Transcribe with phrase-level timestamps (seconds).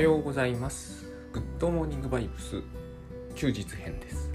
[0.00, 1.04] はようございます。
[1.30, 2.62] グッドモーニングバイブス
[3.34, 4.30] 休日編です。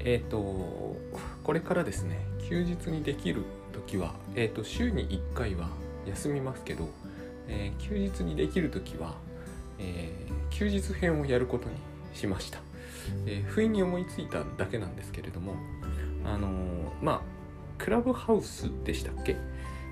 [0.00, 0.96] えっ、と、
[1.44, 5.68] これからですね、休日にできる時は、えっ、と、週に1回は
[6.08, 6.88] 休みますけど、
[7.46, 9.14] えー休日にできる時は、
[9.78, 11.76] えー休日編をやることに
[12.12, 12.58] しました。
[13.26, 15.54] えー不意に思いついただけなんですけれども、
[16.24, 16.52] あのー
[17.00, 17.20] まあ、
[17.78, 19.36] クラブハウスでしたっけ？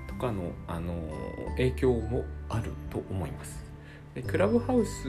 [0.09, 3.64] とかの、あのー影響もあると思います。
[4.15, 5.07] でクラブハウス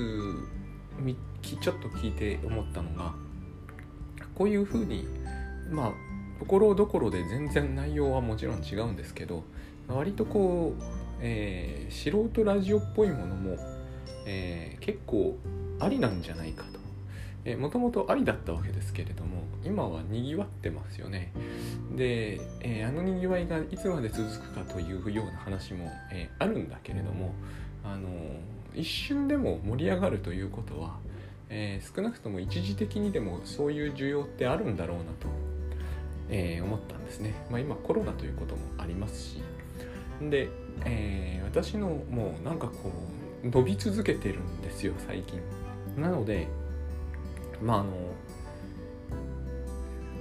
[0.98, 3.14] みきちょっと聞いて思ったのが
[4.34, 5.06] こういうふうに
[5.70, 5.92] まあ
[6.38, 9.44] ところどころで全然内容はもちろん違うんですけど
[9.88, 10.82] 割とこう、
[11.20, 13.56] えー素人ラジオっぽいものも、
[14.26, 15.38] えー結構
[15.78, 16.80] ありなんじゃないかと。
[17.44, 21.32] えーもともとありだったわけですけれども今はにぎわってますよね
[21.94, 27.32] で、えーあのにぎわいがいつまで続くかというような話も、えーあるんだけれども
[27.84, 28.08] あの
[28.76, 30.98] 一瞬でも盛り上がるということは、
[31.48, 35.28] えー少なくとも一時的にでもそういう需要ってあるんだろうなと、
[36.28, 39.42] えー思ったんですね、まあ、今コロナということもありますし。
[40.20, 40.48] で、
[40.84, 42.92] えー私のもうなんかこ
[43.44, 45.40] う伸び続けてるんですよ最近。
[45.96, 46.48] なので
[47.62, 47.90] まああの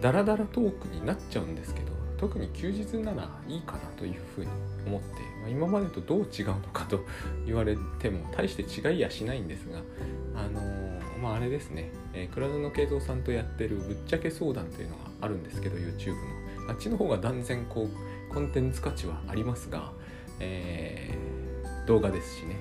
[0.01, 4.47] ダラダラトークになっちゃうんですけど特に休日ならいいかなというふうに
[4.85, 5.07] 思って、
[5.41, 7.01] まあ今までとどう違うのかと
[7.45, 9.79] 言われても大して違いやしないんですが
[10.35, 16.19] あのーまああれですね、えー倉園慶三さんとやってるぶっちゃけ相談というのがあるんですけど YouTube の。
[16.69, 17.87] あっちの方が断然こ
[18.29, 19.91] うコンテンツ価値はありますが、
[20.39, 22.57] えー動画ですしね。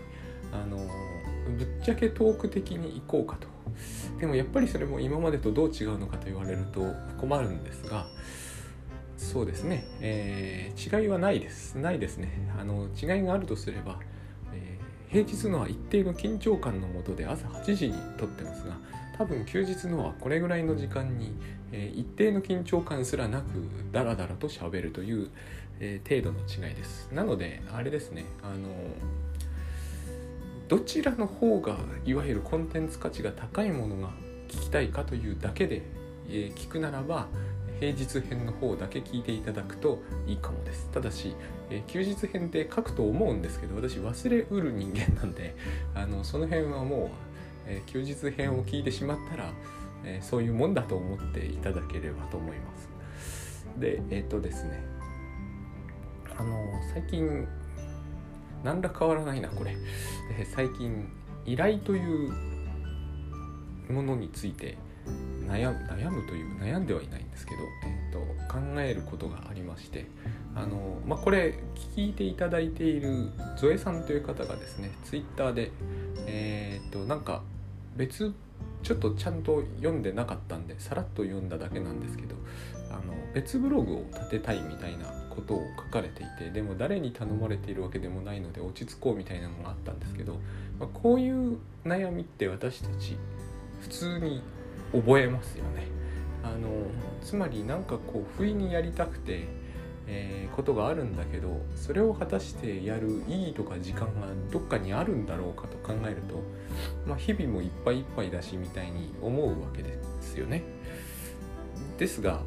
[0.53, 3.49] あのぶっちゃけトーク的に行こうかと。
[4.21, 6.83] でもやっぱりそれも今までとどう違うのかと言われると
[7.19, 8.07] 困るんですが
[9.25, 11.77] そうですね、えー違いはないです。
[11.79, 12.29] ないですね。
[12.59, 13.99] あの違いがあるとすれば、
[14.53, 18.77] えー平日のは一定の緊張感のもとで朝8時に撮ってますが
[19.17, 21.33] 多分休日のはこれぐらいの時間に、
[21.73, 23.45] えー一定の緊張感すらなく
[23.93, 25.31] ダラダラと喋るという、
[25.81, 27.09] えー程度の違いです。
[27.13, 28.25] なのであれですね。
[28.43, 28.69] あの
[30.69, 34.11] どちらの方がいわゆるコンテンツ価値が高いものが
[34.49, 35.83] 聞きたいかというだけで、
[36.29, 37.29] えー聞くならば
[37.81, 40.89] 平日編の方だけ聞いていただくといいかもです。
[40.93, 41.35] ただし、
[41.71, 45.57] えー休日編って書くと思うんですけど私忘れうる人間なんで
[45.95, 47.09] あのその辺はもう、
[47.67, 49.53] えー休日編を聞いてしまったら、
[50.05, 52.89] えーそういうもんだと思っていただければと思います。
[53.79, 54.83] でえっ、とですね。
[56.37, 57.47] あの最近
[58.65, 59.77] 何ら変わらないなこれ。
[60.37, 61.09] で最近
[61.45, 62.33] 依頼という
[63.93, 64.79] ものについて
[65.49, 68.19] 悩む悩むという悩んではいないんですけど、えー、と
[68.53, 70.07] 考えることがありまして
[70.55, 71.59] あの、まあ、これ
[71.97, 75.71] 聞いていただいているゾエさんという方がですねツイッターで
[76.27, 77.43] えっ、となんか
[77.97, 78.33] 別
[78.83, 82.35] ちょっとちゃんと読んでなかったんでさらっと読んだだけなんですけど
[82.91, 90.35] あの別ブログを立てたいみたいなことを書かれていてでも誰に頼まれているわけでもないので落ち着こうみたいなのがあったんですけど、
[90.79, 93.17] まあ、こういう悩みって私たち
[93.81, 94.43] 普通に
[94.95, 95.87] 覚えますよね。
[96.43, 96.69] あの
[97.23, 99.47] つまりなんかこう不意にやりたくて、
[100.07, 106.43] えーことがあるんだけどそれを果たしてやる意義とか時間がどっかにあるんだろうかと考えると、
[107.07, 110.63] まあ、日々もいっぱいいっぱいだしみたいに思うわけですよね。
[111.99, 112.41] ですが、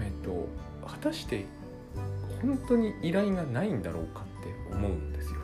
[0.00, 0.48] えっと
[0.86, 1.46] 果たして
[2.42, 5.40] 本当に依頼がないんだろうかって思うんですよ。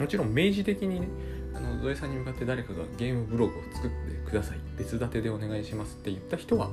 [0.00, 1.08] もちろん明示的にね
[1.54, 3.90] あのゾエさんに向かって誰かがゲームブログを作っ
[4.26, 6.70] ください別立てでお願いしますって言った人は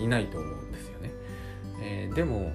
[0.00, 1.10] いないと思うんですよね。
[1.80, 2.52] えーでもう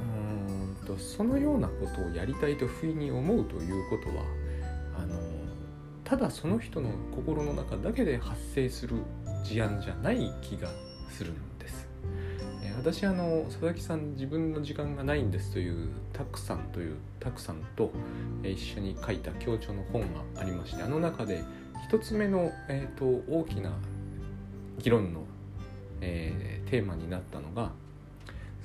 [0.00, 4.24] ーんとそのようなことをやりたいと不意に思うということは
[4.96, 5.18] あの
[6.04, 8.96] ただその人の心の中だけで発生する
[9.44, 10.68] 事案じゃない気が
[11.10, 11.88] するんです。
[12.62, 17.90] えー私あの佐々木さん自分の時間がないんですというたくさんというたくさんと、
[18.44, 21.42] え一緒に書いた協調の本がありましてあの中で
[21.84, 23.72] 一つ目の、えー、と大きな
[24.78, 25.24] 議論の、
[26.00, 27.70] えーテーマになったのが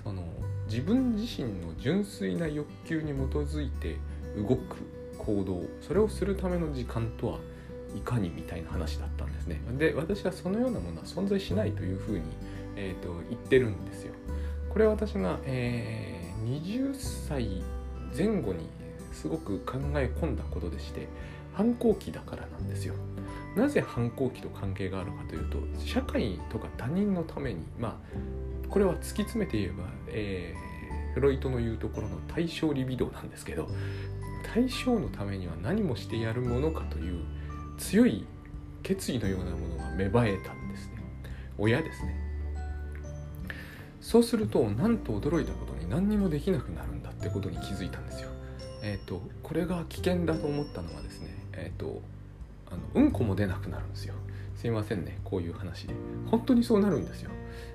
[0.03, 0.23] その
[0.67, 3.95] 自分自身の純粋な欲求に基づいて
[4.35, 4.75] 動く
[5.17, 7.39] 行動それをするための時間とは
[7.95, 9.61] いかにみたいな話だったんですね。
[9.77, 12.23] で私はそのようなものは存在しないというふうに、
[12.75, 14.13] えー、と言ってるんですよ。
[14.69, 17.63] これは私が、えー20歳
[18.15, 18.67] 前後に
[19.11, 21.07] すごく考え込んだことでして
[21.53, 22.95] 反抗期だからなんですよ。
[23.55, 30.73] なぜ反抗期と関係があるかというと社会とか他人のためにまあこれは突き詰めて言えば、えー
[31.13, 33.69] フロイトの言うところの対象リビドーなんですけど
[34.53, 37.23] 対象のためには何もしてやるものかという
[37.77, 38.25] 強い
[38.81, 41.01] 決意のようなものが芽生えたんですね。
[41.57, 42.15] 親ですね。
[44.01, 48.29] そうするとなんと驚いたことに何にもできなくなるんだってことに気づいたんですよ。
[48.81, 52.01] えっ、ー、とこれが危険だと思ったのはですねえっ、ー、と
[52.71, 54.15] あのうんこも出なくなるんですよ。
[54.55, 55.93] すいませんねこういう話で。
[56.29, 57.31] 本当にそうなるんですよ。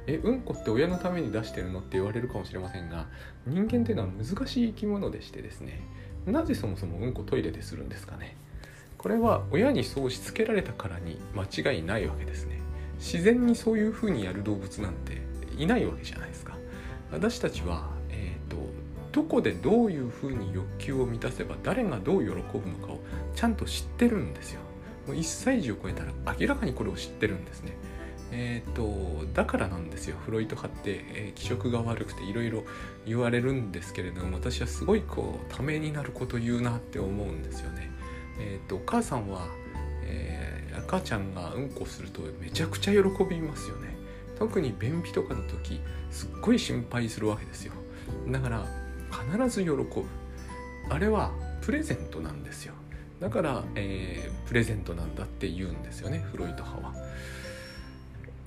[0.07, 3.07] えうんこって親のために出してるのって言われるかもしれませんが
[3.47, 5.83] 人間っていうのは難しい生き物でしてですね
[6.27, 8.37] なぜそもそもうんこトイレでするんですかね。
[8.97, 12.61] これは親にそうしつけられたからに間違いないわけですね。
[12.99, 15.23] 自然にそういうふうにやる動物なんて
[15.57, 16.57] いないわけじゃないですか。
[17.13, 18.57] 私たちは、えーと、
[19.13, 22.43] どこでどういうふうに欲求を満たせば誰がどう喜ぶの
[22.85, 22.99] かを
[23.35, 24.61] ちゃんと知ってるんですよ
[25.07, 27.77] もう1歳児を超えたら明らかにこれを知ってるんですね
[28.31, 32.65] えーと、だからなんですよフロイト派って、えー、気色が悪くていろいろ
[33.07, 37.91] 言われるんですけれども私はすごいこうためになること言うなって思うんですよね。
[38.41, 39.49] えーと、お母さんは、
[40.05, 43.97] えー、赤ちゃんがうんこするとめちゃくちゃ喜びますよね。
[44.39, 45.81] 特に便秘とかの時
[46.11, 47.73] すっごい心配するわけですよ。
[48.29, 48.67] だから
[49.11, 50.05] 必ず喜ぶ。
[50.91, 51.33] あれは
[51.63, 52.75] プレゼントなんですよ。
[53.21, 56.95] だから、えー、プレゼントなんだって言うんですよねフロイト派は。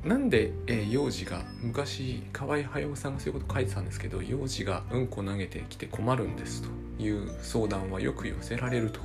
[0.05, 6.69] なんで、えー、幼児が昔河合駿さんがそういうこと書いてたんですけど幼児がうんこ投げてきて困るんですと
[7.03, 9.01] いう相談はよく寄せられると,、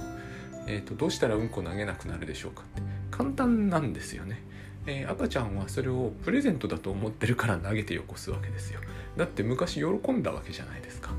[0.67, 2.83] えーと、どうしたらうんこ投げなくなるでしょうかって。
[3.11, 4.43] 簡単なんですよね、
[4.87, 8.81] えー、赤ちゃんはそれをプレゼントだと思ってるから投げてよこすわけですよ。
[9.17, 11.11] だって昔喜んだわけじゃないですか、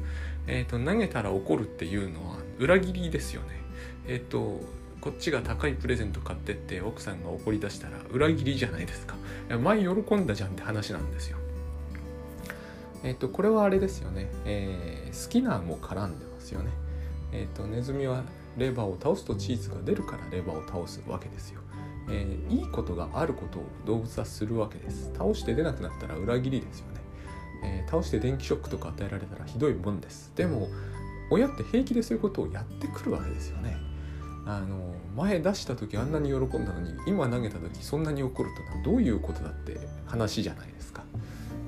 [0.48, 3.67] えーと、投げたら怒るっていうのは裏切りですよね。
[4.08, 4.62] えっ、と
[5.00, 9.16] こっちが高いプレゼント買ってって奥さんが怒り出したら裏切りじゃないですか。
[9.62, 11.38] 前喜んだじゃんって話なんですよ。
[13.04, 16.72] えっ、とこれはあれですよね、えー、好きなも絡んでますよね。
[17.32, 18.24] えっ、とネズミは
[18.58, 21.62] レバーを倒すとチーズが出るからレバーを倒すわけですよ。
[22.10, 25.12] えー、いいことがあることを動物はするわけです。
[25.14, 27.02] 倒して出なくなったら裏切りですよね、
[27.64, 30.32] えー、倒して電気ショックとか与えられたらひどいもんです。
[30.36, 30.70] でも
[31.30, 33.78] 親って平気でそういうことをやってくるわけですよね
[34.46, 41.04] あの前出した時あんなに喜んだのに今投げた時そんなに怒るとはどういうことだって話じゃないですか。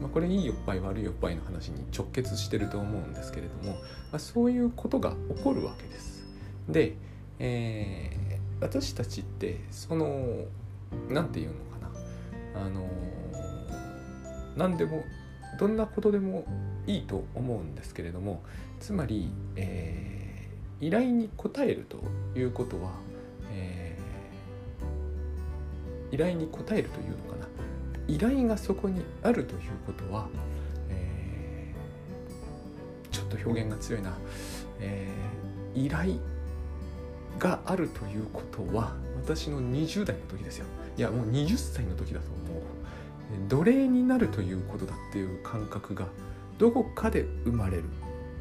[0.01, 3.79] まあ、これいいおっぱい悪いおっぱいの話に直結してると思うんですけれども、ま
[4.13, 6.23] あ、そういうことが起こるわけです。
[6.69, 6.95] で、
[7.39, 10.45] えー、私たちってその
[11.09, 11.99] 何て言うのか
[12.55, 12.89] なあの
[14.55, 15.03] 何でも
[15.57, 16.45] どんなことでも
[16.85, 18.41] いいと思うんですけれども
[18.79, 20.19] つまり、えー
[20.81, 21.99] 依頼に応えると
[22.39, 22.91] いうことは、
[23.51, 27.47] えー、依頼に応えるというのかな。
[28.07, 30.27] 依頼がそこにあるということは、
[30.89, 34.17] えー、ちょっと表現が強いな、
[34.79, 36.15] えー、依頼
[37.37, 40.65] があるということは私の20代の時ですよ。
[40.97, 42.48] いやもう20歳の時だと思う。
[43.47, 46.07] 奴隷になるということだっていう感覚が
[46.57, 47.83] どこかで生まれる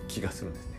[0.08, 0.79] 気がするんですね。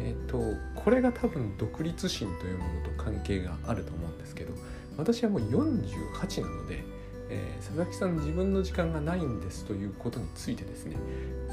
[0.00, 0.40] えーと、
[0.74, 4.52] これが多分独立心というものと関係があると思うんですけど
[4.96, 6.82] 私はもう48なので、
[7.30, 10.96] えー、佐々木さん自分の時間がないんですということについてですね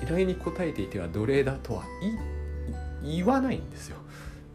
[0.01, 1.83] 依頼に応えていては奴隷だとは
[3.03, 3.97] 言わないんですよ。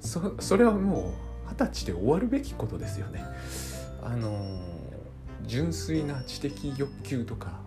[0.00, 1.14] そそれはも
[1.48, 3.24] う二十歳で終わるべきことですよね。
[4.02, 4.60] あのー、
[5.48, 7.58] 純粋な知的欲求とか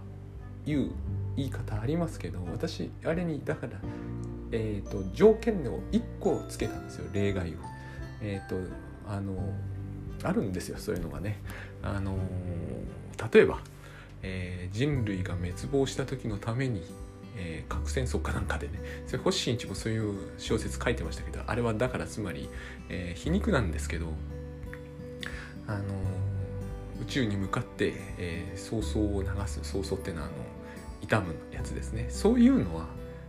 [0.65, 0.91] いう
[1.35, 3.73] 言い方ありますけど私あれにだから
[4.51, 7.53] えーと、条件を1個つけたんですよ例外を。
[8.21, 8.71] えっ、ー、と
[9.07, 9.33] あの
[10.23, 11.39] あるんですよそういうのがね。
[11.81, 12.17] あの
[13.33, 13.59] 例えば、
[14.21, 16.83] えー、人類が滅亡した時のために、
[17.37, 18.73] えー、核戦争かなんかでね
[19.07, 22.49] それ星新一もそういう小説書いてましたけどあれはだからつまり、
[22.89, 24.07] えー、皮肉なんですけど
[25.67, 25.83] あの
[27.01, 30.35] 宇宙に向かって、えー、曹操を流す曹操ってのはあの
[31.01, 32.07] 痛むやつですね。
[32.09, 32.87] そういうのは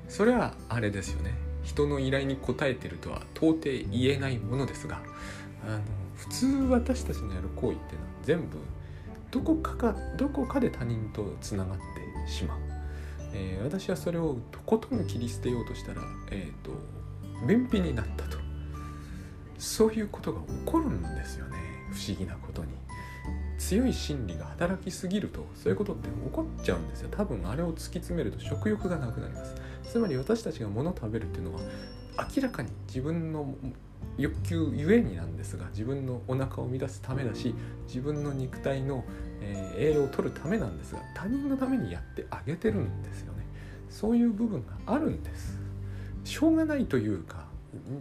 [0.08, 1.34] それはあれですよね。
[1.62, 5.00] 人の依頼に応えてるとは到底言えないものですが
[5.64, 5.80] あの
[6.16, 8.58] 普通私たちのやる行為っていうのは全部
[9.30, 11.78] どこかかどこかで他人とつながっ
[12.26, 12.58] てしまう、
[13.32, 16.02] えー、私はそれをとことん切り捨てようとしたら、
[16.32, 16.72] えーと、
[17.46, 18.42] 便秘になったと。
[19.62, 21.56] そういうことが起こるんですよね。
[21.92, 22.70] 不思議なことに。
[23.69, 27.09] 強い心理が働きすぎるとそういうことって起こっちゃうんですよ。
[27.12, 29.54] 多分あれを突き詰めると食欲がなくなります。
[29.85, 31.61] つまり私たちが物を食べるっていうのは
[32.35, 33.54] 明らかに自分の
[34.19, 37.54] 欲求ゆえになんですが自分のお腹を満たすためだし
[37.87, 39.04] 自分の肉体の、
[39.40, 43.47] えー、栄養を取るためなんですが他人のためにやってあげてるんですよね。
[43.88, 45.59] そういう部分があるんです。
[46.25, 47.47] しょうがないというか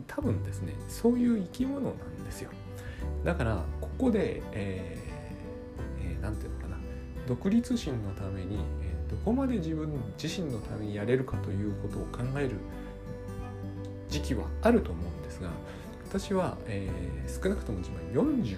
[0.07, 2.49] 多分ですねそういう生き物なんですよ。
[3.23, 5.00] だからここで、ええ
[7.31, 9.89] 独立心のために、えー、どこまで自分
[10.21, 12.57] 自身のためにやれるかということを考える
[14.09, 15.49] 時期はあると思うんですが
[16.09, 18.57] 私は、えー、少なくとも自分40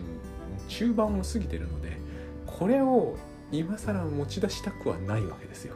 [0.67, 1.97] 中盤を過ぎてるので
[2.47, 3.15] これを
[3.51, 5.75] 今更持ち出したくはないわけですよ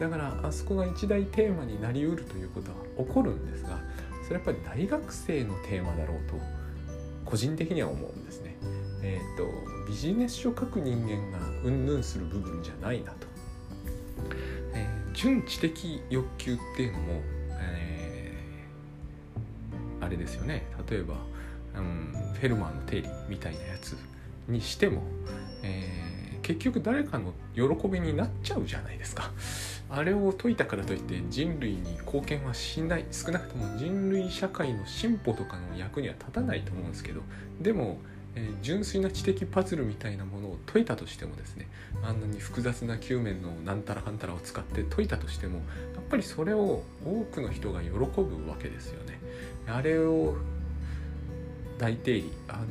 [0.00, 3.78] だからあそこが一大テーマになりうるということは起こるんですが
[4.26, 6.34] それはやっぱり大学生のテーマだろうと
[7.24, 8.51] 個人的には思うんですね。
[9.02, 9.50] えっ、ー、と
[9.86, 13.26] ビジネス書書く人間がうんぬんする部分じゃないなと。
[14.74, 21.16] えー、純知的欲求っていうのも、えー、あれですよね例えば、
[21.76, 23.96] うん、フェルマーの定理みたいなやつ
[24.48, 25.02] にしても、
[25.62, 29.30] えー、結局誰かの喜びになっちゃうじゃないですか。
[29.94, 37.20] あれを解いたからといって人類に貢献はしない少なくとも人類社会の進歩とかの役には立たないと思うんですけど
[37.60, 37.98] でも、
[38.34, 41.68] えー、純粋な知的パズルみたいなものを解いたとしてもですね
[42.02, 45.62] あんなに複雑な球面のなんたらかんたらを使って解いたとしてもや
[46.00, 49.18] っぱりそれを多くの人が喜ぶわけですよね。
[49.66, 50.36] あれを
[51.78, 52.66] 大定理あの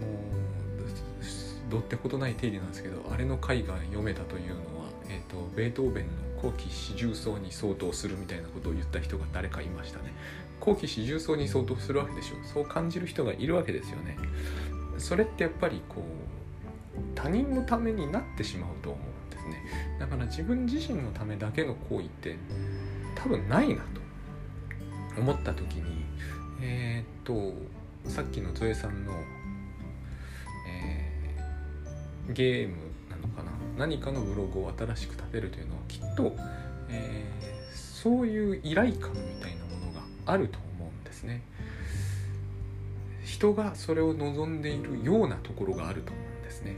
[1.70, 10.14] どってことない定理なんですけどあれの回が読めたというのは、えーと、ベートーベンの後期四重奏に相当するみたいなことを言った人が誰かいましたね。
[10.60, 14.18] 後期四重奏に相当するわけでしょそう感じる人がいるわけですよね。
[14.98, 19.64] それってやっぱりこう他人のためになってしまうと思うんですね。
[20.00, 22.38] だから自分自身のためだけの行為って
[23.16, 24.02] 多分ないなと。
[25.18, 26.06] 思った時に
[26.62, 27.54] えー、っと
[28.10, 29.12] さっきのゾエさんの、
[30.70, 32.78] えー、ゲーム
[33.10, 33.52] なのかな？
[33.78, 36.34] 何かのブログを新しく立てるというのはきっと、
[36.88, 41.42] えー、そういう依頼感みたいなものがあると思うんですね。
[43.42, 46.76] 人がそれを望んでいるようなところがあると思うんですね。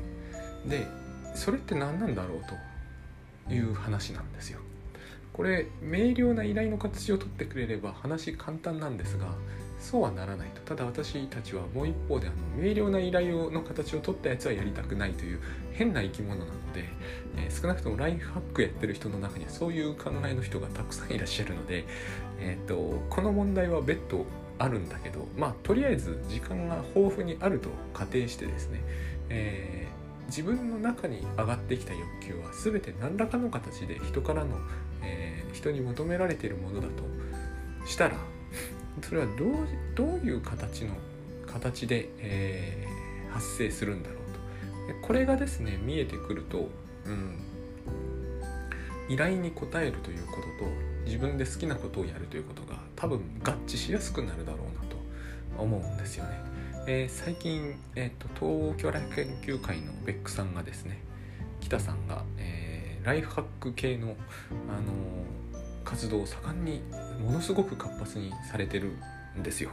[0.66, 0.88] で
[1.36, 2.42] それって何なんだろう
[3.48, 4.62] という話なんですよ。
[5.34, 9.34] これ明瞭な依頼の形を取ってくれれば話簡単なんですが
[9.80, 15.40] そうはならないとただ私たちはもう一方であの明瞭な依頼の形を取ったやつはやりたくないという
[15.72, 16.86] 変な生き物なので、
[17.36, 21.84] えー、少なくともライフハックやってる人の中にはそういう考えの人がたくさんいらっしゃるので、
[22.40, 24.28] えーと、この問題は別途
[24.60, 28.82] あるんだけどまあとりあえず時間が豊富にあると仮定してですね、
[29.30, 34.58] えー、自分の中に上がってきた欲求は全て何らかの形で人からの、
[35.02, 37.04] えー、人に求められているものだと
[37.88, 38.16] したら
[39.02, 39.50] それはどう
[39.96, 40.96] どういう形の
[41.48, 44.18] 形で、えー、発生するんだろう
[45.02, 45.08] と。
[45.08, 46.70] これがですね見えてくると、
[47.06, 47.40] うん、
[49.10, 50.72] 依頼に応えるということと
[51.06, 54.96] 自分で好きなことをやるということが多分合致しやすくなるだろうなと
[55.62, 56.40] 思うんですよね。
[56.88, 61.02] えー、最近、えーと、東京来研究会のベックさんがですね
[61.60, 64.16] 北さんが、えー、ライフハック系の、
[64.70, 64.94] あの
[65.84, 66.82] 活動を盛んに
[67.22, 68.94] ものすごく活発にされてる
[69.38, 69.72] んですよ。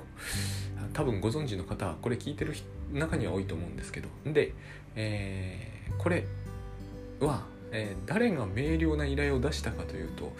[0.93, 2.57] 多分ご存知の方はこれ聞いてる
[2.93, 4.09] 中には多いと思うんですけど。
[4.27, 4.55] で、
[4.97, 6.25] えー、これ
[7.21, 10.33] は、えー、誰が明瞭な依頼を出したかというと、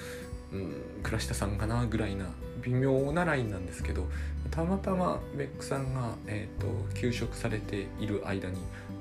[0.53, 2.27] うん、倉下さんかなぐらいな
[2.63, 4.07] 微妙なラインなんですけど
[4.51, 8.57] たまたまベックさんが、えーと、休職されている間に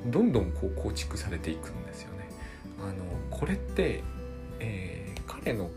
[0.08, 2.30] どんどんこう構築されていくんですよね。
[2.82, 4.04] あのこれって、
[4.60, 5.70] えー、彼の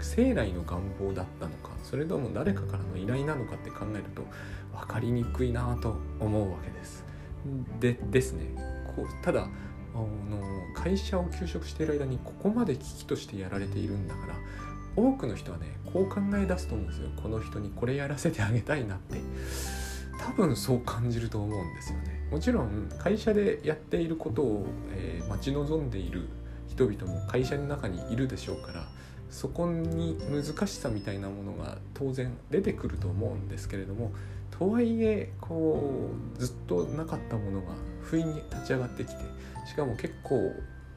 [0.00, 4.22] 生来の願望だったのかそれとも誰かからの依頼なのかって考えると
[4.76, 7.04] 分かりにくいなと思うわけです。
[7.80, 8.46] でですね
[8.96, 9.48] こうただ
[9.94, 10.08] あの
[10.74, 14.34] 会社を休職している間にここまで危機としてやられているんだから
[14.98, 17.08] 多くの人はねこう考え出すと思うんですよ。
[17.16, 19.20] この人にこれやらせてあげたいなって。
[20.18, 22.26] 多分そう感じると思うんですよね。
[22.30, 26.28] もちろん会社でやっていることを、えー、待ち望んでいる
[26.68, 28.88] 人々も会社の中にいるでしょうから
[29.30, 34.12] そこに難しさみたいなものが当然出てくると思うんですけれども
[34.50, 39.22] とはいえこうずっとなかったものが不意に立ち上がってきて
[39.66, 40.52] しかも結構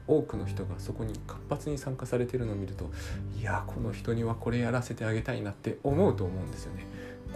[0.06, 2.90] 多くの人がそこに活発に参加されてるのを見ると
[3.38, 6.86] いやこの人にはこれやらせてあげたいなって思うと思うんですよね。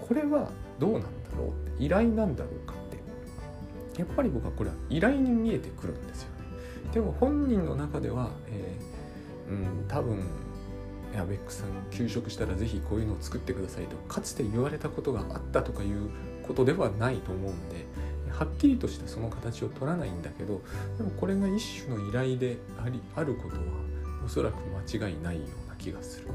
[0.08, 2.76] これはどうなんだろうって依頼なんだろうかっ
[3.94, 6.92] てやっぱり僕はこれは依頼に見えてくるんですよね。
[6.92, 10.23] でも本人の中では、えー、うん多分
[11.16, 16.11] やベックさん休職したら是非こういうのを作ってくださいとかつて言われたことがあったとかいう
[16.46, 17.87] ことではないと思うんで
[18.38, 20.61] はっきりとしたその形を取らないんだけど
[20.99, 23.62] でもこれが一種の依頼でありあることは
[24.25, 24.57] おそらく
[24.99, 26.26] 間違いないような気がする。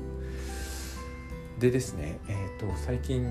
[1.60, 3.24] でですね、えーと、最近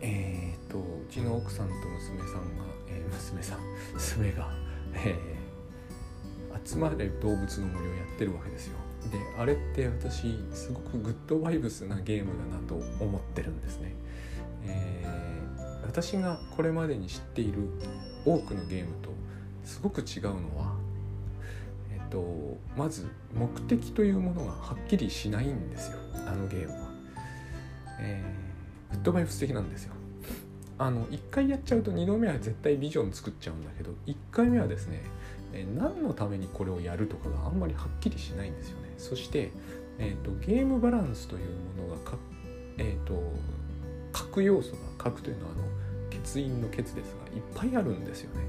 [0.00, 3.58] えっ、とうちの奥さんと娘さんが、えー、娘さん
[3.94, 4.52] 娘が、
[4.94, 8.76] えー、集まれ動物の森をやってるわけですよ
[9.12, 13.94] であれって私すごくグッドバイブスなゲームだなと思ってるんですね、
[14.64, 15.19] えー、
[15.90, 17.68] 私がこれまでに知っている
[18.24, 19.10] 多くのゲームと
[19.64, 20.76] すごく違うのは
[21.92, 25.98] えっとまず目的というものがはっきりしないんですよ。
[26.28, 26.90] あのゲームは、
[27.98, 29.94] えー、グッドバイブス的なんですよ。
[30.78, 35.02] あの1回やっちゃうと2度目は絶対ビジョン作っちゃうんだけど1回目はですね
[35.52, 38.94] え何のためにこれをやるとかがあんまりはっきりしないんですよね。
[38.96, 39.50] そして、
[39.98, 41.48] えーと、ゲームバランスという
[41.82, 42.16] ものがか、
[42.78, 43.32] えーと、と
[44.12, 45.79] 核要素が核というのはあの
[46.24, 47.00] 欠員の欠ですが
[47.34, 48.42] いっぱいあるんですよね。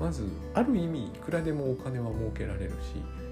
[0.00, 2.74] まずある意味いくらでもお金は儲けられるし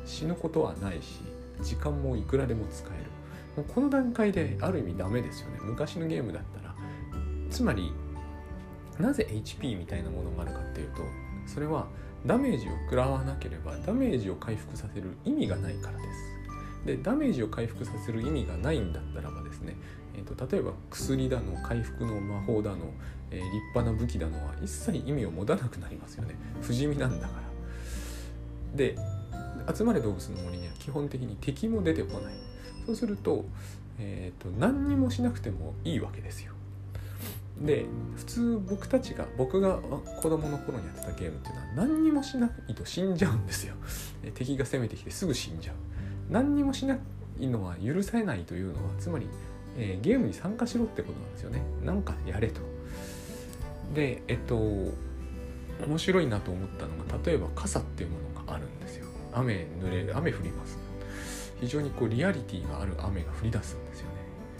[0.05, 1.21] 死ぬことはないし
[1.63, 3.05] 時間もいくらでも使える。
[3.57, 5.59] もうこの段階である意味ダメですよね。
[5.63, 6.75] 昔のゲームだったら。
[7.51, 7.93] つまり
[8.99, 11.03] なぜ HP みたいなものがあるかっていうと
[11.47, 11.89] それは
[12.27, 16.09] ダメージを食らわなければダメージを回復させる意味がないからです。
[16.85, 19.77] でダメージを回復させる意味がないんだったらばですね、
[20.15, 22.93] えーと、例えば薬だの回復の魔法だの、
[23.31, 28.77] えー、立派な武器だのは一切意味を持たなくなりますよね不死身なんだから。
[28.77, 28.97] で
[29.75, 32.35] 集まれ動物の森には基本的に敵も出てこない
[32.87, 33.45] そうすると,、
[33.99, 36.53] えーと何にもしなくてもいいわけですよ。
[37.61, 37.85] で
[38.17, 39.77] 普通僕たちが僕が
[40.23, 43.75] 子供の頃にやってたゲームっていうのは何にもしないと死んじゃうんですよ
[44.35, 45.75] 敵が攻めてきてすぐ死んじゃう
[46.31, 46.97] 何にもしな
[47.41, 49.29] いのは許されないというのはつまり、
[49.79, 51.63] えー、ゲームに参加しろってことなんですよね。
[51.83, 52.61] なんかやれと。
[53.95, 59.07] でえっと面白いなと思ったのが例えば傘っていうものがあるんですよ。
[59.33, 60.79] 雨濡れる雨降ります。
[61.61, 64.13] 非常にこうリアリティがある雨が降り出すんですよね。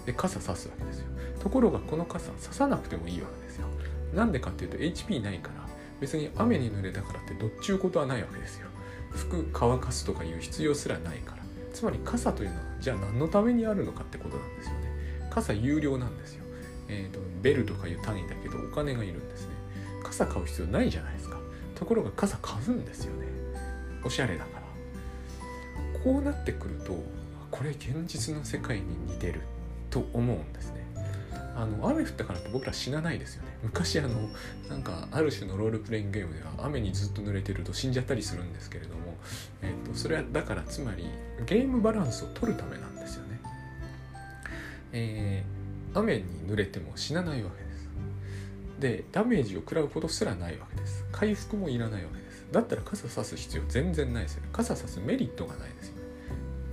[0.07, 1.07] で傘さすわけですよ。
[1.41, 3.67] ところがこの傘ささなくてもいいわけですよ。
[4.15, 5.67] なんでかっていうと HP ないから
[6.01, 8.69] 別に雨に濡れたからってどっちゅうことはないわけですよ。
[9.11, 11.41] 服乾かすとかいう必要すらないから。
[11.73, 14.90] つまり傘というのはじゃあ何のためにあるのかってことなんですよね。
[15.31, 16.45] 傘有料なんですよ。
[16.89, 19.55] え、ー、とベルとかいう単位だけどお金がいるんですね。
[20.03, 21.39] 傘買う必要ないじゃないですか。
[21.75, 23.27] ところが傘買うんですよね。
[24.05, 24.61] おしゃれだから。
[26.05, 27.03] こうなってくると
[27.51, 29.41] これ現実の世界に似てる。
[29.91, 30.81] と思うんですね。
[31.57, 33.49] あの雨降ったからって僕ら死なないですよね。
[33.63, 34.31] 昔あの
[34.69, 39.17] なんかある種のロールプレイングゲームでは雨にずっと濡れてると死んじゃったりするんですけれども、
[39.61, 41.07] えーと、それはだからつまり
[41.45, 42.90] ゲームバランスを取るためなんです、
[44.93, 47.89] えー、雨に濡れても死なないわけです。
[48.81, 51.05] でダメージを食らうことすらないわけです。
[51.13, 52.47] 回復もいらないわけです。
[52.51, 54.49] だったら傘さす必要全然ないですよね。
[54.53, 55.95] 傘さすメリットがないですよ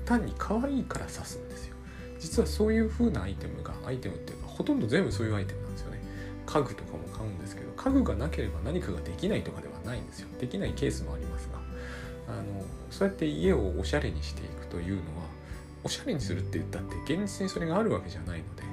[0.05, 1.75] 単に可愛いからさすんですよ。
[2.19, 6.01] 実はそういう風なアイテムがアイテムっていうかほとんど全部そういうアイテムなんですよね。
[6.45, 10.29] 家具とかも買うんですけど家具がなければ何かができないとかではないんですよ。
[10.39, 11.59] できないケースもありますが
[12.33, 15.26] あのそうやって家をおしゃれにしていくというのは
[15.87, 18.63] おしゃれにするって言ったって現実にそれがあるわけじゃないので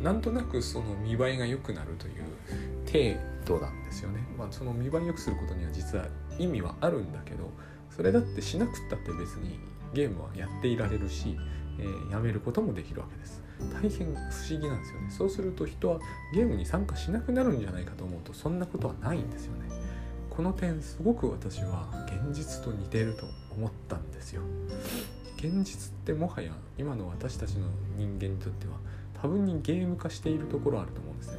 [0.00, 4.24] なんとなくその見栄えが良くなるという程度なんですよね。
[4.38, 6.06] まあ、その見栄え良くすることには実は
[6.38, 7.50] 意味はあるんだけど
[7.90, 9.58] それだってしなくったって別に
[9.92, 11.36] ゲームはやっていられるし
[11.78, 13.42] えー、やめることもできるわけです。
[13.72, 15.10] 大変不思議なんですよね。
[15.10, 16.00] そうすると人は
[16.34, 19.68] ゲームに参加しなくなるんじゃないかと思うとそんなことはないんですよね。
[20.30, 24.42] この点すごく私は現実と似てると思ったんですよ。
[25.42, 28.74] 現実ってもはや今の私たちの人間にとっては
[29.20, 31.38] 多分にゲーム化しているところあると思うんですね。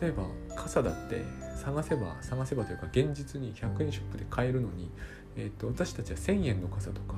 [0.00, 1.24] 例えば傘だって
[1.56, 4.90] 探せば探せばというか現実に100円ショップで買えるのに、
[5.36, 7.16] えーと私たちは1000円の傘とか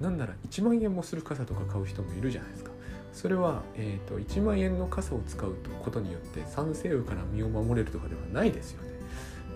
[0.00, 2.70] なんなら1万円もする傘とか買う人もいるじゃないですか。
[3.12, 8.88] それは、えーと、1万円の傘を使うことによって酸性雨から身を守れるとかではないですよね、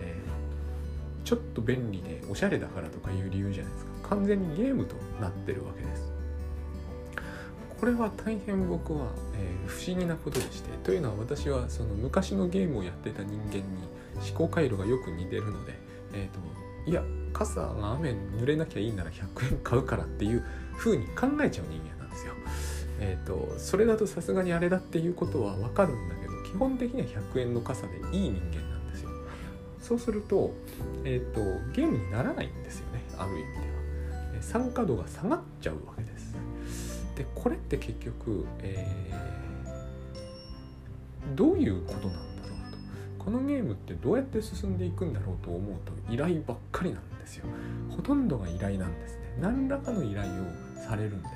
[0.01, 3.92] えー、ちょっと便利でおしゃれだからとかいう理由じゃないですか。
[4.13, 6.13] 完全にゲームとなってるわけです
[7.81, 13.63] これは大変僕は、えー、不思議なことでしてというのは私はその昔のゲームをやってた人間に
[14.29, 15.75] 思考回路がよく似てるので、
[16.15, 16.41] えーと
[16.85, 20.45] いや傘が雨濡れなきゃいいなら100円買うからっていう
[20.77, 22.35] 風に考えちゃう人間なんですよ。
[23.01, 29.11] えっ、ー、とそれだとさすがにあれだっていうことは分かるんだけど基本的には100円の傘でいい人間なんですよ。
[29.81, 30.53] そうすると,、
[31.05, 31.41] えーと、
[31.73, 33.72] ゲームにならないんですよねある意味で
[34.43, 34.49] は。
[34.49, 36.37] 参加度が下がっちゃうわけです。
[37.17, 43.25] でこれって結局、えー、どういうことなんだろうと。
[43.25, 47.47] このゲームってどうやって進んでいくんだろうと思うと依頼ばっかりなんですよ。
[47.91, 49.37] ほとんどが依頼なんですね。
[49.41, 51.33] 何らかの依頼をされるんです。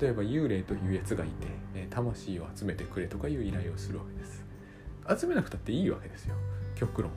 [0.00, 1.46] 例えば幽霊というやつがいて、
[1.78, 4.44] ね、魂を集めてくれとかいう依頼をするわけです。
[5.20, 6.34] 集めなくたっていいわけですよ。
[6.74, 7.10] 極論。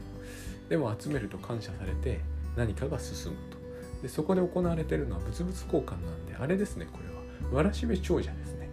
[0.70, 2.20] でも集めると感謝されて
[2.56, 3.57] 何かが進むと。
[4.02, 7.18] でそこで行われてるのは物々交換なんであれですねこれは。
[7.52, 8.70] わらしべ長者ですね。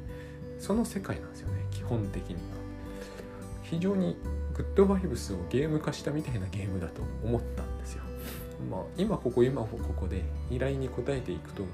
[0.58, 2.40] その世界なんですよね基本的には。
[3.62, 4.16] 非常に
[4.54, 8.02] グッドバイブスをゲーム化したみたいなゲームだと思ったんですよ。
[8.70, 11.64] まあ今ここ今ここで依頼に応えていくと、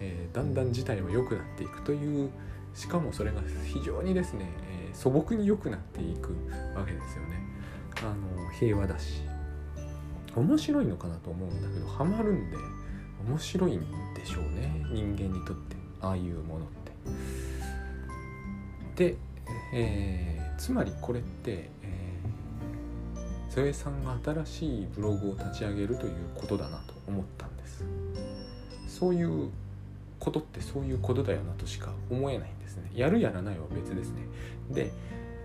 [0.00, 2.30] えー、だんだん事態は良くなっていくという
[2.74, 4.46] しかもそれが非常にですね、
[4.88, 6.34] えー、素朴に良くなっていく
[6.74, 7.42] わけですよね。
[8.02, 9.22] あの平和だし。
[10.36, 12.56] 面白いのかなと思うんだけどハマるんで。
[13.26, 13.80] 面白いん
[14.14, 16.68] でしょうね人間にとってああいうものっ
[18.94, 19.10] て。
[19.10, 19.16] で、
[19.72, 27.84] えー、つまりこれって、えー、ゾエさんが新しいブログを立ち上げるということだなと思ったんです。
[28.86, 29.50] そういう
[30.18, 32.90] ことってそういうことだよなとしか思えないんですね。
[32.94, 34.22] やるやらないは別ですね。
[34.70, 34.92] で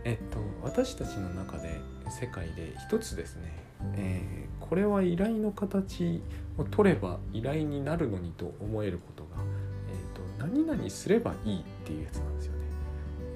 [0.03, 1.79] えっと私たちの中で
[2.09, 3.51] 世界で一つですね、
[3.95, 6.21] えー、これは依頼の形
[6.57, 9.43] を取れば依頼になるのにと思えることが、
[9.89, 12.59] えーと、何々すればいいっていうやつなんですよね。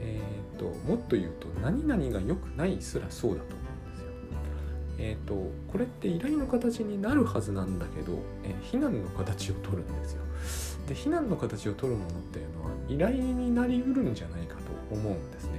[0.02, 4.12] えーと、もっと言うと何々が良くないすらそうだと思うんですよ。
[5.00, 10.24] えっ、ー、とこれって依頼の形になるはずなんだけど、えー、非難の形を取るんですよ。
[10.88, 15.59] で非難の形を取るものっていうのは依頼になりうるんじゃないかと思うんですね。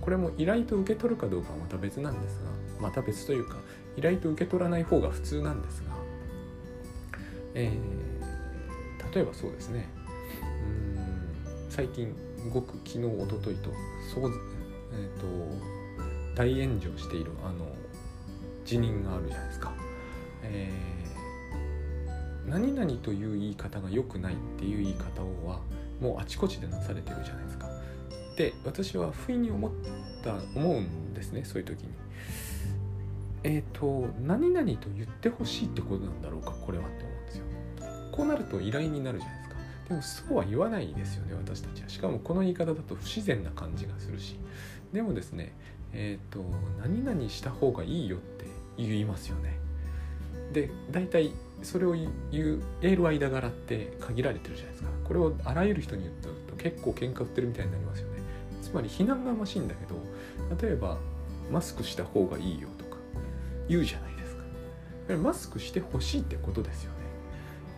[0.00, 2.40] これも依頼と受け取るかどうかはまた別なんです
[2.78, 3.56] がまた別というか
[3.96, 5.90] 依頼と受け取らない方が普通なんですが、
[7.54, 9.88] えー、例えばそうですね
[10.42, 12.14] うん最近
[12.48, 13.70] ごく昨日おとといと
[14.14, 14.32] そう、
[14.92, 15.26] えーと、
[16.34, 17.66] 大炎上しているあの
[18.64, 19.72] 辞任があるじゃないですか。
[20.42, 25.60] えー、何々という言い方が良くないっていう言い方は
[26.00, 27.68] もうあちこちでなされてるじゃないですか。
[28.40, 29.70] って私は不意に思っ
[30.24, 31.88] た思うんですねそういう時に。
[33.42, 37.44] えっ、ー、と何々と言ってほしいってことなんだろうかこれはって思うんですよ。
[38.12, 39.56] こうなると依頼になるじゃないですか。
[39.88, 41.88] でもそうは言わないですよね私たちは。
[41.88, 44.38] しかもこの言い方だと不自然な感じがするし。
[44.92, 45.52] でもですね
[45.92, 46.44] えっ、ー、と
[46.80, 49.58] 何々した方がいいよって言いますよね。
[50.52, 54.90] で大体それを言う言える間柄って限られてるじゃないですか。
[55.04, 56.14] これをあらゆる人に言う
[56.46, 58.19] と結構喧嘩売ってるみたいになりますよね。
[58.60, 59.96] つまり非難がましいんだけど
[60.66, 60.98] 例えば
[61.50, 62.96] マスクした方がいいよとか
[63.68, 64.42] 言うじゃないですか。
[65.16, 66.98] マスクしてほしいってことですよね。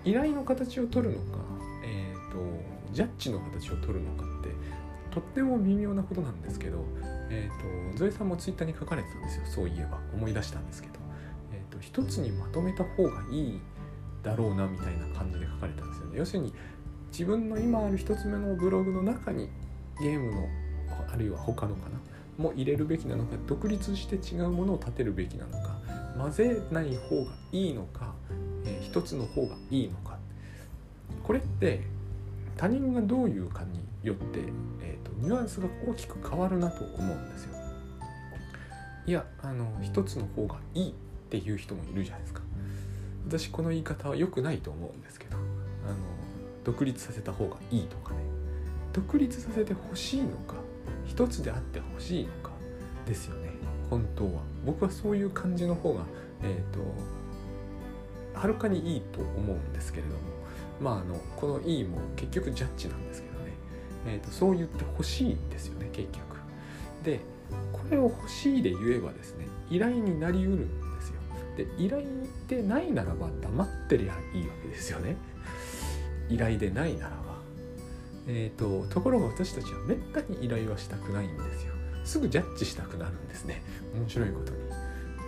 [0.05, 1.39] 依頼の形を取るのか、
[1.85, 2.39] えーと、
[2.93, 4.51] ジャッジの形を取るのかって
[5.11, 6.85] とっても微妙なことなんですけど、
[7.31, 9.43] えーと、ゾエさんもツイッターに書かれてたんですよ。
[9.47, 10.95] そういえば思い出したんですけど、
[11.53, 13.61] えーと、一つにまとめた方がいい
[14.23, 16.19] だろうなみたいな感じで書かれたんですよね。
[16.19, 16.53] 要するに
[17.11, 19.51] 自分の今ある一つ目のブログの中に
[20.01, 20.49] ゲームの
[21.13, 22.43] あるいは他のかな？
[22.43, 25.77] も入れるべきなのか独立して違うものを立てるべきなのか
[26.17, 28.15] 混ぜない方がいいのか、
[28.65, 30.19] えー、一つの方がいいのか
[31.23, 31.83] これって
[32.57, 34.41] 他人がどういうかによって、
[34.83, 37.57] えーと、ニュアンスが大きく変わるなと思うんですよ。
[39.07, 40.93] いやあの一つの方がいいっ
[41.29, 42.43] ていう人もいるじゃないですか。
[43.27, 45.97] 私この言い方は良くないと思うんですけどあの
[46.65, 48.21] 独立させた方がいいとかね
[48.93, 50.55] 独立させてほしいのか
[51.13, 52.53] 一つであってほしいのか
[53.07, 53.51] ですよね。
[53.91, 54.41] 本当は。
[54.65, 56.05] 僕はそういう感じの方が
[56.43, 60.21] えっ、ー、とはるかにいいと思うんですけれども。
[60.81, 63.53] まああのこの「いい」も結局ジャッジなんですけどね、
[64.07, 66.23] えーと、そう言ってほしいんですよね結局。
[67.05, 67.21] で
[67.73, 71.21] これを欲しいで言えばですね依頼になりうるんですよ。
[71.59, 72.05] で依頼
[72.49, 75.17] でないならば黙ってりゃいいわけですよね。
[76.31, 77.22] 依頼でないなら
[78.27, 81.73] えーと、ところが私たちはめったに依頼はしたくないんですよ。
[82.05, 83.63] すぐジャッジしたくなるんですね。
[83.95, 84.59] 面白いことに。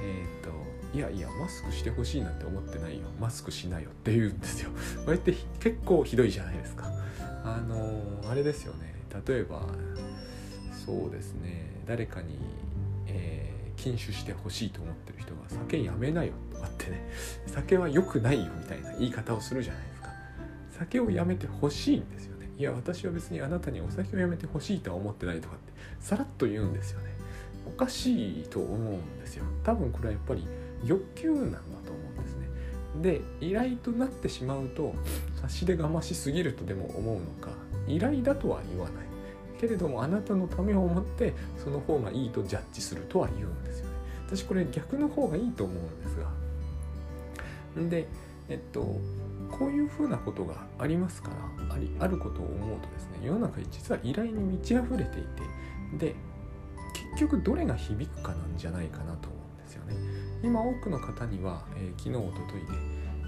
[0.03, 0.51] えっ、ー、と
[0.97, 3.07] いやいやマスクしてほしいなんて思ってないよ。
[3.21, 4.71] マスクしなよって言うんですよ。
[5.05, 6.91] これって結構ひどいじゃないですか。
[7.45, 8.95] あのあれですよね。
[9.27, 9.67] 例えば
[10.85, 11.83] そうですね。
[11.87, 12.39] 誰かに、
[13.07, 16.33] えー、禁酒してほしいと思ってる人が酒やめなよ。
[16.53, 17.11] とかってね。
[17.47, 20.09] 酒は良くないよみたいな言い方をするじゃないですか。
[20.79, 22.34] 酒をやめてほしいんですよ。
[22.57, 27.07] いや私は別にあなたにお酒をやめてほしいとは思ってないとかってさらっと言うんですよね。
[27.67, 29.45] おかしいと思うんですよ。
[29.63, 30.47] 多分これはやっぱり
[30.85, 32.49] 欲求なんだと思うんですね。
[33.03, 34.95] で依頼となってしまうと
[35.41, 37.51] 差し出がましすぎるとでも思うのか
[37.89, 39.05] 依頼だとは言わない。
[39.61, 43.93] けれどもあなたのためを思ってその方がいいとジャッジするとは言うんですよね。
[44.27, 47.89] 私これ逆の方がいいと思うんですが。
[47.89, 48.07] で
[48.49, 49.01] えっと
[49.51, 51.31] こういうふうなことがありますか
[51.69, 55.23] らありあることを思うとですね世の中に実は依頼に満ち溢れてい
[55.99, 56.15] てで
[56.93, 59.95] 結局どれが響くかなんじゃないかなと思うんですよね。
[60.43, 62.67] 今多くの方には、えー、昨日おとといで、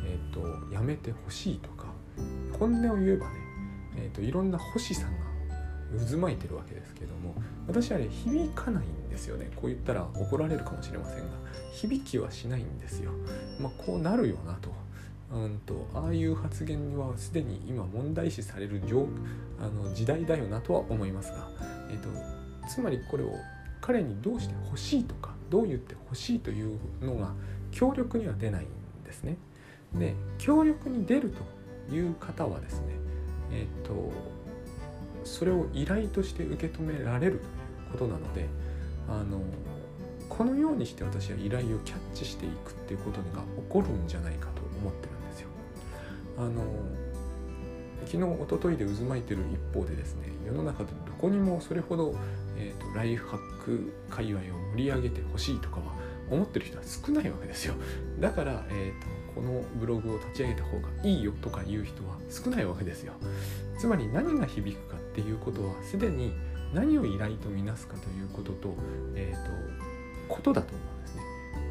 [0.07, 1.87] えーと、やめてほしいとか
[2.59, 3.33] 本音を言えばね、
[3.97, 7.35] えーと、いろんな欲しさが渦巻いてるわけですけども
[7.67, 11.25] 私はね響かないんですよねこう言ったら怒られるかもしれませんが
[11.73, 13.13] 響きはしないんですよ。
[13.61, 14.71] まあ、こうなるよなと。
[15.33, 18.81] うんとああいう発言はすでに今問題視される
[19.61, 21.49] あの時代だよなとは思いますが、
[21.91, 22.09] えーと
[22.69, 23.31] つまりこれを
[23.81, 27.33] 彼にどうして欲しいとかどう言って欲しいというのが
[27.71, 29.37] 強力には出ないんですね。
[29.95, 31.33] で強力に出る
[31.89, 32.89] という方はですね
[33.53, 34.13] え、ー、と
[35.25, 38.47] それを依頼として受け止められるということなので
[39.09, 39.41] あの
[40.29, 45.16] このようにして私は依頼をキャッチしていくっていうことが起こるんじゃないかと思ってるんです。
[46.39, 46.63] あの
[48.05, 52.15] 昨日一昨日で渦巻いてる一方でですね世の中でどこにもそれほど、
[52.57, 54.43] えーと、ライフハック界隈を
[54.77, 55.83] 盛り上げてほしいとかは
[56.31, 57.75] 思ってる人は少ないわけですよ。
[58.21, 63.13] だから、えーと、このブログを立ち上げた方がいいよとか言う人は少ないわけですよ。
[63.79, 66.33] つまり何が響くかっていうことはすでに
[66.73, 68.75] 何を依頼とみなすかということと,、
[69.15, 71.23] えーと、とことだと思うんですね。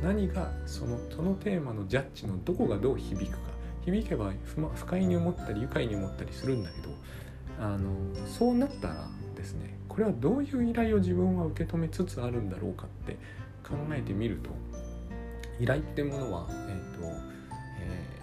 [0.04, 3.55] 何がそのそのテーマのジャッジのどこがどう響くか。
[3.86, 4.34] 響けば
[4.76, 6.90] 不快に思ったり愉快に思ったりするんだけど
[7.60, 7.90] あの
[8.28, 13.14] そうなったらですねこれはどういう依頼を自分は受け止めつつあるんだろうかって
[13.64, 14.50] 考えてみると
[15.60, 17.08] 依頼ってものは、えーと
[17.80, 18.20] え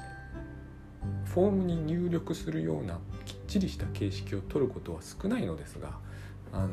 [1.25, 5.99] ー、フォームに入力するようなきっちりした形式を取ることは少ないのですが
[6.53, 6.69] あの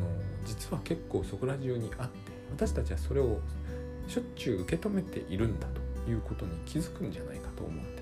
[0.46, 3.40] 実は結構そこら中にあって私たちはそれを
[4.08, 5.68] しょっちゅう受け止めているんだ
[6.06, 7.99] ということに気づくんじゃないかと思うんです。